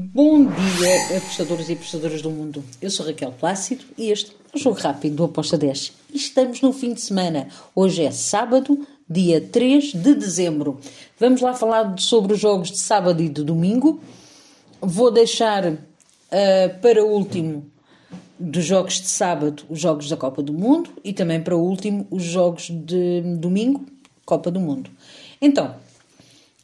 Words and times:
Bom 0.00 0.44
dia, 0.44 1.16
apostadores 1.16 1.68
e 1.68 1.72
apostadoras 1.72 2.22
do 2.22 2.30
mundo. 2.30 2.62
Eu 2.80 2.88
sou 2.88 3.04
Raquel 3.04 3.32
Plácido 3.32 3.84
e 3.98 4.12
este 4.12 4.30
é 4.30 4.56
o 4.56 4.60
Jogo 4.60 4.78
Rápido 4.78 5.16
do 5.16 5.24
Aposta 5.24 5.58
10. 5.58 5.92
E 6.14 6.16
estamos 6.16 6.60
no 6.60 6.72
fim 6.72 6.94
de 6.94 7.00
semana. 7.00 7.48
Hoje 7.74 8.04
é 8.04 8.12
sábado, 8.12 8.86
dia 9.10 9.40
3 9.40 9.94
de 9.94 10.14
dezembro. 10.14 10.78
Vamos 11.18 11.40
lá 11.40 11.52
falar 11.52 11.98
sobre 11.98 12.34
os 12.34 12.38
jogos 12.38 12.70
de 12.70 12.78
sábado 12.78 13.20
e 13.20 13.28
de 13.28 13.42
domingo. 13.42 14.00
Vou 14.80 15.10
deixar 15.10 15.66
uh, 15.66 15.78
para 16.80 17.04
último 17.04 17.68
dos 18.38 18.64
jogos 18.64 19.00
de 19.00 19.08
sábado 19.08 19.64
os 19.68 19.80
jogos 19.80 20.08
da 20.08 20.16
Copa 20.16 20.40
do 20.40 20.52
Mundo 20.52 20.90
e 21.02 21.12
também 21.12 21.40
para 21.40 21.56
último 21.56 22.06
os 22.08 22.22
jogos 22.22 22.70
de 22.70 23.20
domingo, 23.36 23.84
Copa 24.24 24.48
do 24.48 24.60
Mundo. 24.60 24.92
Então, 25.42 25.74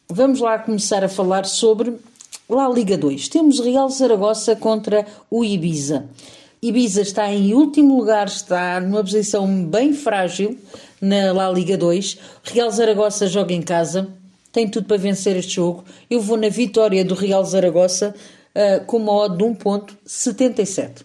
vamos 0.09 0.39
lá 0.39 0.57
começar 0.57 1.03
a 1.03 1.09
falar 1.09 1.47
sobre 1.47 1.99
La 2.49 2.69
Liga 2.69 2.99
2. 2.99 3.29
Temos 3.29 3.59
Real 3.59 3.89
Zaragoza 3.89 4.55
contra 4.55 5.07
o 5.31 5.43
Ibiza. 5.43 6.09
Ibiza 6.61 7.01
está 7.01 7.33
em 7.33 7.55
último 7.55 7.97
lugar, 7.97 8.27
está 8.27 8.79
numa 8.81 9.01
posição 9.03 9.65
bem 9.65 9.95
frágil 9.95 10.59
na 11.01 11.33
La 11.33 11.51
Liga 11.51 11.79
2. 11.79 12.19
Real 12.43 12.71
Zaragoza 12.71 13.27
joga 13.27 13.55
em 13.55 13.63
casa, 13.63 14.09
tem 14.53 14.69
tudo 14.69 14.87
para 14.87 14.99
vencer 14.99 15.37
este 15.37 15.55
jogo. 15.55 15.85
Eu 16.11 16.21
vou 16.21 16.37
na 16.37 16.51
vitória 16.51 17.03
do 17.03 17.15
Real 17.15 17.43
Zaragoza 17.45 18.15
uh, 18.55 18.85
com 18.85 18.99
uma 18.99 19.13
odd 19.13 19.39
de 19.39 19.45
1.77. 19.45 21.03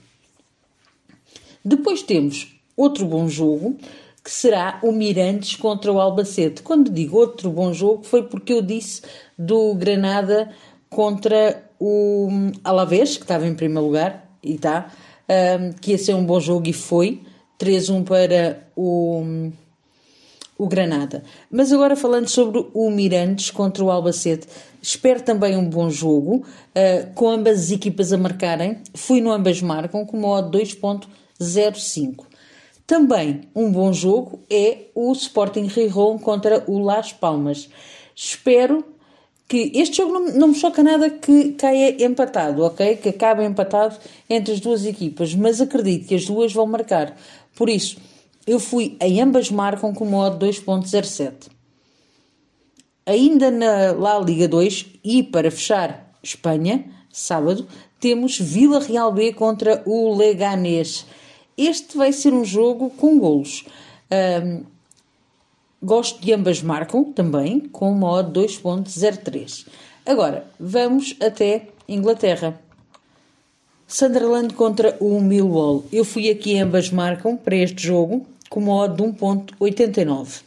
Depois 1.63 2.01
temos 2.01 2.53
outro 2.75 3.05
bom 3.05 3.29
jogo, 3.29 3.77
que 4.23 4.31
será 4.31 4.79
o 4.83 4.91
Mirantes 4.91 5.55
contra 5.55 5.91
o 5.91 6.01
Albacete. 6.01 6.61
Quando 6.63 6.91
digo 6.91 7.17
outro 7.17 7.49
bom 7.49 7.71
jogo, 7.73 8.03
foi 8.03 8.23
porque 8.23 8.51
eu 8.51 8.61
disse 8.61 9.01
do 9.37 9.73
Granada 9.75 10.49
contra 10.89 11.63
o 11.79 12.29
Alavés, 12.63 13.17
que 13.17 13.23
estava 13.23 13.47
em 13.47 13.55
primeiro 13.55 13.85
lugar, 13.85 14.29
e 14.43 14.55
está, 14.55 14.91
um, 15.29 15.71
que 15.73 15.91
ia 15.91 15.97
ser 15.97 16.13
um 16.13 16.25
bom 16.25 16.39
jogo 16.39 16.67
e 16.67 16.73
foi. 16.73 17.21
3-1 17.59 18.05
para 18.05 18.67
o, 18.75 19.51
o 20.57 20.65
Granada. 20.65 21.23
Mas 21.51 21.73
agora 21.73 21.95
falando 21.95 22.29
sobre 22.29 22.65
o 22.73 22.89
Mirantes 22.89 23.51
contra 23.51 23.83
o 23.83 23.91
Albacete, 23.91 24.47
espero 24.81 25.21
também 25.21 25.57
um 25.57 25.69
bom 25.69 25.89
jogo, 25.89 26.37
uh, 26.37 27.13
com 27.13 27.29
ambas 27.29 27.59
as 27.59 27.71
equipas 27.71 28.13
a 28.13 28.17
marcarem. 28.17 28.81
Fui 28.95 29.19
no 29.19 29.31
ambas 29.31 29.61
marcam 29.61 30.05
com 30.05 30.17
uma 30.17 30.29
odd 30.29 30.57
2.05. 30.57 32.25
Também 32.87 33.41
um 33.53 33.71
bom 33.71 33.91
jogo 33.93 34.39
é 34.49 34.85
o 34.95 35.11
Sporting 35.11 35.65
Rijon 35.65 36.17
contra 36.17 36.63
o 36.65 36.79
Las 36.79 37.11
Palmas. 37.13 37.69
Espero 38.15 38.83
que 39.49 39.71
este 39.73 39.97
jogo 39.97 40.13
não, 40.13 40.25
não, 40.27 40.47
me 40.49 40.55
choca 40.55 40.83
nada 40.83 41.09
que 41.09 41.53
caia 41.53 42.05
empatado, 42.05 42.63
ok? 42.63 42.97
Que 42.97 43.09
acabe 43.09 43.43
empatado 43.43 43.97
entre 44.29 44.53
as 44.53 44.59
duas 44.59 44.85
equipas, 44.85 45.33
mas 45.33 45.59
acredito 45.59 46.07
que 46.07 46.13
as 46.13 46.25
duas 46.25 46.53
vão 46.53 46.67
marcar. 46.67 47.17
Por 47.55 47.67
isso, 47.67 47.97
eu 48.45 48.59
fui 48.59 48.95
em 49.01 49.19
ambas 49.19 49.49
marcam 49.49 49.91
com 49.91 50.05
modo 50.05 50.45
2.07. 50.45 51.49
Ainda 53.07 53.49
na 53.49 53.91
La 53.91 54.19
Liga 54.19 54.47
2 54.47 54.85
e 55.03 55.23
para 55.23 55.49
fechar 55.49 56.13
Espanha, 56.21 56.85
sábado, 57.11 57.67
temos 57.99 58.37
Vila 58.37 58.79
Real 58.79 59.11
B 59.11 59.33
contra 59.33 59.81
o 59.83 60.15
Leganés. 60.15 61.07
Este 61.57 61.97
vai 61.97 62.13
ser 62.13 62.33
um 62.33 62.45
jogo 62.45 62.91
com 62.91 63.17
golos. 63.17 63.65
Um, 64.11 64.63
Gosto 65.81 66.21
de 66.21 66.33
ambas 66.33 66.61
marcam 66.61 67.05
também, 67.05 67.61
com 67.61 67.89
uma 67.91 68.11
odd 68.11 68.37
2.03. 68.37 69.65
Agora, 70.05 70.45
vamos 70.59 71.15
até 71.21 71.67
Inglaterra. 71.87 72.59
Sunderland 73.87 74.53
contra 74.53 74.97
o 74.99 75.21
Millwall. 75.21 75.85
Eu 75.91 76.03
fui 76.03 76.29
aqui 76.29 76.57
ambas 76.59 76.91
marcam 76.91 77.37
para 77.37 77.55
este 77.55 77.87
jogo 77.87 78.25
com 78.49 78.59
uma 78.59 78.75
odd 78.75 78.95
de 78.95 79.03
1.89. 79.03 80.41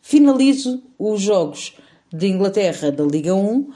Finalizo 0.00 0.82
os 0.98 1.20
jogos 1.20 1.74
de 2.12 2.26
Inglaterra 2.28 2.90
da 2.90 3.04
Liga 3.04 3.34
1 3.34 3.70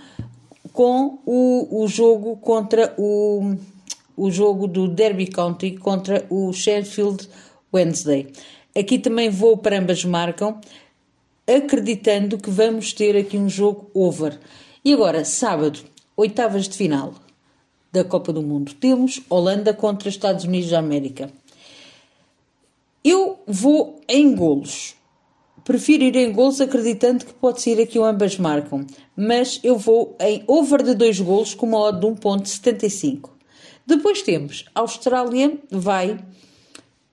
com 0.72 1.18
o, 1.24 1.82
o 1.82 1.86
jogo 1.86 2.36
contra 2.36 2.94
o, 2.98 3.56
o 4.16 4.30
jogo 4.30 4.66
do 4.66 4.88
Derby 4.88 5.26
County 5.26 5.72
contra 5.72 6.26
o 6.28 6.52
Sheffield 6.52 7.28
Wednesday. 7.72 8.32
Aqui 8.78 8.98
também 8.98 9.30
vou 9.30 9.56
para 9.56 9.78
ambas 9.78 10.04
marcam, 10.04 10.60
acreditando 11.46 12.36
que 12.36 12.50
vamos 12.50 12.92
ter 12.92 13.16
aqui 13.16 13.38
um 13.38 13.48
jogo 13.48 13.90
over. 13.94 14.38
E 14.84 14.92
agora, 14.92 15.24
sábado, 15.24 15.80
oitavas 16.14 16.68
de 16.68 16.76
final 16.76 17.14
da 17.90 18.04
Copa 18.04 18.32
do 18.32 18.42
Mundo. 18.42 18.74
Temos 18.74 19.22
Holanda 19.30 19.72
contra 19.72 20.10
Estados 20.10 20.44
Unidos 20.44 20.68
da 20.68 20.78
América. 20.78 21.30
Eu 23.02 23.38
vou 23.46 24.00
em 24.06 24.34
golos. 24.34 24.94
Prefiro 25.64 26.04
ir 26.04 26.14
em 26.14 26.30
golos 26.30 26.60
acreditando 26.60 27.24
que 27.24 27.32
pode 27.32 27.62
ser 27.62 27.80
aqui 27.80 27.98
o 27.98 28.04
ambas 28.04 28.36
marcam. 28.36 28.86
Mas 29.16 29.58
eu 29.64 29.78
vou 29.78 30.14
em 30.20 30.44
over 30.46 30.82
de 30.82 30.94
dois 30.94 31.18
golos 31.18 31.54
com 31.54 31.66
uma 31.66 31.78
odd 31.78 32.00
de 32.00 32.06
1.75. 32.06 33.30
Depois 33.86 34.20
temos 34.20 34.66
Austrália 34.74 35.58
vai 35.70 36.18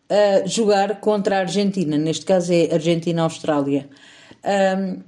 a 0.10 0.46
jogar 0.48 1.00
contra 1.00 1.38
a 1.38 1.40
Argentina. 1.40 1.98
Neste 1.98 2.26
caso 2.26 2.54
é 2.54 2.74
Argentina-Austrália. 2.74 3.90
Um, 4.44 5.00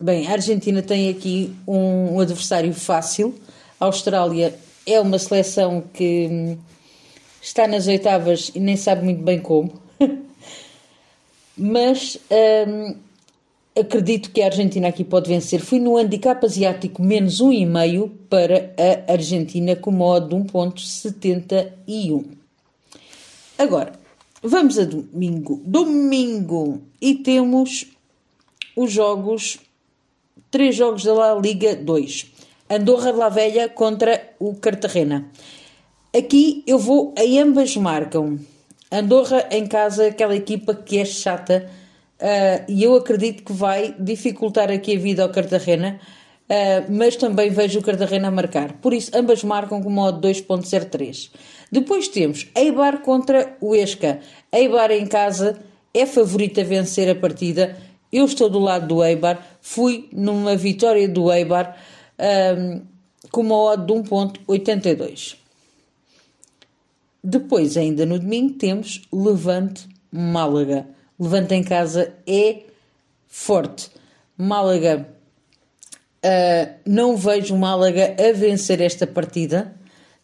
bem, 0.00 0.26
a 0.26 0.32
Argentina 0.32 0.82
tem 0.82 1.08
aqui 1.10 1.54
um, 1.66 2.14
um, 2.14 2.20
adversário 2.20 2.72
fácil. 2.72 3.34
A 3.80 3.86
Austrália 3.86 4.54
é 4.86 5.00
uma 5.00 5.18
seleção 5.18 5.82
que 5.92 6.56
está 7.42 7.66
nas 7.66 7.86
oitavas 7.86 8.50
e 8.54 8.60
nem 8.60 8.76
sabe 8.76 9.04
muito 9.04 9.22
bem 9.22 9.40
como. 9.40 9.80
Mas 11.56 12.18
um, 12.66 12.94
acredito 13.78 14.30
que 14.30 14.40
a 14.42 14.46
Argentina 14.46 14.88
aqui 14.88 15.04
pode 15.04 15.28
vencer. 15.28 15.60
Fui 15.60 15.78
no 15.80 15.96
handicap 15.96 16.44
asiático 16.44 17.02
menos 17.02 17.40
1,5 17.42 18.10
para 18.30 18.72
a 19.08 19.12
Argentina 19.12 19.74
com 19.76 19.90
modo 19.90 20.28
de 20.28 20.36
1,71. 20.50 22.38
Agora, 23.58 23.92
vamos 24.40 24.78
a 24.78 24.84
domingo. 24.84 25.60
Domingo! 25.66 26.80
E 27.00 27.16
temos 27.16 27.86
os 28.76 28.92
jogos, 28.92 29.58
três 30.48 30.76
jogos 30.76 31.02
da 31.02 31.12
La 31.12 31.34
Liga 31.34 31.74
2. 31.74 32.34
Andorra 32.70 33.12
de 33.12 33.18
La 33.18 33.28
Velha 33.28 33.68
contra 33.68 34.32
o 34.38 34.54
Cartagena. 34.54 35.28
Aqui 36.16 36.62
eu 36.68 36.78
vou, 36.78 37.12
em 37.18 37.40
ambas 37.40 37.76
marcam. 37.76 38.38
Andorra 38.92 39.48
em 39.50 39.66
casa, 39.66 40.06
aquela 40.06 40.36
equipa 40.36 40.72
que 40.72 40.98
é 40.98 41.04
chata, 41.04 41.68
uh, 42.20 42.64
e 42.70 42.84
eu 42.84 42.94
acredito 42.94 43.42
que 43.42 43.52
vai 43.52 43.92
dificultar 43.98 44.70
aqui 44.70 44.96
a 44.96 45.00
vida 45.00 45.24
ao 45.24 45.30
Cartagena, 45.30 45.98
mas 46.88 47.16
também 47.16 47.50
vejo 47.50 47.78
o 47.78 47.82
Cartagena 47.82 48.30
marcar. 48.30 48.74
Por 48.74 48.92
isso, 48.92 49.10
ambas 49.14 49.44
marcam 49.44 49.82
com 49.82 49.90
modo 49.90 50.26
2.03. 50.26 51.30
Depois 51.70 52.08
temos 52.08 52.48
Eibar 52.54 53.00
contra 53.02 53.56
o 53.60 53.74
Esca. 53.74 54.20
Eibar 54.50 54.90
em 54.90 55.06
casa 55.06 55.58
é 55.92 56.06
favorita 56.06 56.62
a 56.62 56.64
vencer 56.64 57.08
a 57.10 57.14
partida. 57.14 57.76
Eu 58.10 58.24
estou 58.24 58.48
do 58.48 58.58
lado 58.58 58.86
do 58.86 59.04
Eibar. 59.04 59.46
Fui 59.60 60.08
numa 60.12 60.56
vitória 60.56 61.06
do 61.06 61.30
Eibar 61.30 61.76
um, 62.18 62.82
com 63.30 63.42
uma 63.42 63.56
odd 63.56 63.86
de 63.86 63.92
1.82. 63.92 65.36
Depois, 67.22 67.76
ainda 67.76 68.06
no 68.06 68.18
domingo, 68.18 68.54
temos 68.54 69.02
Levante-Málaga. 69.12 70.86
Levante 71.18 71.54
em 71.54 71.62
casa 71.62 72.14
é 72.26 72.62
forte. 73.26 73.90
Málaga, 74.36 75.08
uh, 76.24 76.74
não 76.86 77.16
vejo 77.16 77.56
Málaga 77.56 78.16
a 78.18 78.32
vencer 78.32 78.80
esta 78.80 79.06
partida 79.06 79.78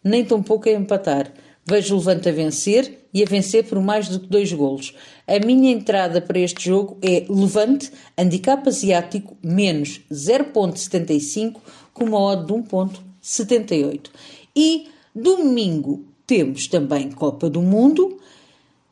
nem 0.05 0.23
tampouco 0.23 0.69
a 0.69 0.73
empatar. 0.73 1.32
Vejo 1.67 1.94
o 1.94 1.99
Levante 1.99 2.29
a 2.29 2.32
vencer 2.32 3.06
e 3.12 3.23
a 3.23 3.26
vencer 3.26 3.64
por 3.64 3.81
mais 3.81 4.06
do 4.06 4.20
que 4.20 4.26
dois 4.26 4.52
golos. 4.52 4.94
A 5.26 5.44
minha 5.44 5.73
entrada 5.73 6.20
para 6.20 6.38
este 6.38 6.67
jogo 6.67 6.99
é 7.00 7.25
Levante, 7.26 7.91
handicap 8.19 8.69
asiático, 8.69 9.35
menos 9.43 10.02
0.75, 10.12 11.56
com 11.94 12.05
uma 12.05 12.20
odd 12.20 12.46
de 12.46 12.52
1.78. 12.52 14.11
E 14.55 14.88
domingo 15.14 16.05
temos 16.26 16.69
também 16.69 17.11
Copa 17.11 17.49
do 17.49 17.62
Mundo 17.62 18.19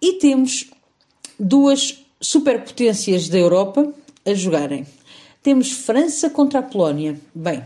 e 0.00 0.14
temos 0.14 0.70
duas 1.38 2.02
superpotências 2.18 3.28
da 3.28 3.38
Europa 3.38 3.92
a 4.24 4.32
jogarem. 4.32 4.86
Temos 5.42 5.72
França 5.72 6.30
contra 6.30 6.60
a 6.60 6.62
Polónia. 6.62 7.18
Bem, 7.34 7.62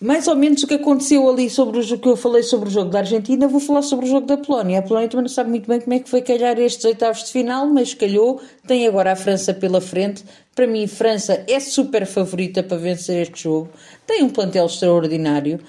mais 0.00 0.26
ou 0.26 0.34
menos 0.34 0.62
o 0.62 0.66
que 0.66 0.74
aconteceu 0.74 1.28
ali 1.28 1.50
sobre 1.50 1.78
o 1.78 1.98
que 1.98 2.08
eu 2.08 2.16
falei 2.16 2.42
sobre 2.42 2.70
o 2.70 2.72
jogo 2.72 2.88
da 2.90 3.00
Argentina, 3.00 3.46
vou 3.46 3.60
falar 3.60 3.82
sobre 3.82 4.06
o 4.06 4.08
jogo 4.08 4.26
da 4.26 4.38
Polónia. 4.38 4.78
A 4.78 4.82
Polónia 4.82 5.10
também 5.10 5.24
não 5.24 5.28
sabe 5.28 5.50
muito 5.50 5.68
bem 5.68 5.78
como 5.78 5.92
é 5.92 5.98
que 5.98 6.08
foi 6.08 6.22
calhar 6.22 6.58
estes 6.58 6.84
oitavos 6.86 7.24
de 7.24 7.30
final, 7.30 7.66
mas 7.66 7.92
calhou, 7.92 8.40
tem 8.66 8.86
agora 8.86 9.12
a 9.12 9.16
França 9.16 9.52
pela 9.52 9.78
frente. 9.78 10.24
Para 10.54 10.66
mim, 10.66 10.86
França 10.86 11.44
é 11.46 11.60
super 11.60 12.06
favorita 12.06 12.62
para 12.62 12.78
vencer 12.78 13.20
este 13.20 13.42
jogo, 13.42 13.68
tem 14.06 14.22
um 14.22 14.30
plantel 14.30 14.64
extraordinário 14.64 15.60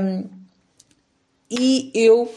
um, 0.00 0.24
e 1.50 1.90
eu 1.92 2.32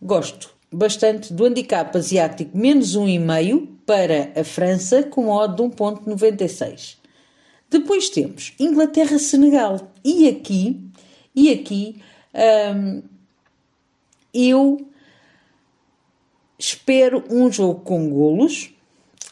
gosto 0.00 0.50
bastante 0.72 1.32
do 1.32 1.44
handicap 1.44 1.96
asiático 1.96 2.56
menos 2.56 2.96
1,5 2.96 3.68
para 3.84 4.32
a 4.34 4.42
França 4.42 5.02
com 5.02 5.28
odd 5.28 5.56
de 5.56 5.62
1,96. 5.62 7.03
Depois 7.74 8.08
temos 8.08 8.52
Inglaterra-Senegal. 8.60 9.90
E 10.04 10.28
aqui, 10.28 10.80
e 11.34 11.50
aqui 11.50 11.96
hum, 12.72 13.02
eu 14.32 14.86
espero 16.56 17.24
um 17.28 17.50
jogo 17.50 17.80
com 17.80 18.08
golos. 18.08 18.70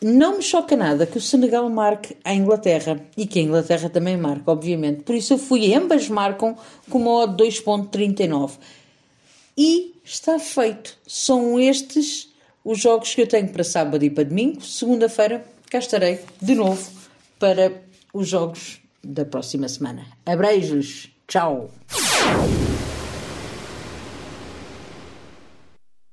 Não 0.03 0.39
me 0.39 0.43
choca 0.43 0.77
nada 0.77 1.07
que 1.07 1.19
o 1.19 1.21
Senegal 1.21 1.71
marque 1.71 2.17
a 2.25 2.35
Inglaterra 2.35 3.01
e 3.17 3.29
que 3.29 3.39
a 3.39 3.43
Inglaterra 3.43 3.89
também 3.89 4.17
marque, 4.17 4.43
obviamente. 4.51 5.05
Por 5.05 5.15
isso 5.15 5.35
eu 5.35 5.39
fui, 5.39 5.73
ambas 5.73 6.09
marcam 6.09 6.57
com 6.91 6.99
uma 6.99 7.13
odd 7.23 7.45
2.39. 7.45 8.55
E 9.57 9.95
está 10.05 10.41
feito. 10.41 10.99
São 11.07 11.61
estes 11.61 12.29
os 12.65 12.81
jogos 12.81 13.15
que 13.15 13.23
eu 13.23 13.29
tenho 13.29 13.53
para 13.53 13.63
sábado 13.63 14.05
e 14.05 14.11
para 14.11 14.25
domingo. 14.25 14.61
Segunda-feira 14.63 15.47
cá 15.71 15.79
estarei 15.79 16.19
de 16.41 16.57
novo 16.57 16.91
para 17.39 17.92
os 18.13 18.29
jogos 18.29 18.81
da 19.03 19.25
próxima 19.25 19.69
semana. 19.69 20.07
Abreijos, 20.27 21.11
tchau! 21.27 21.71